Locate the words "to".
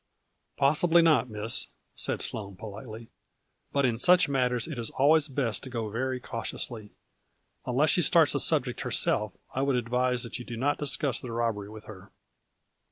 5.61-5.69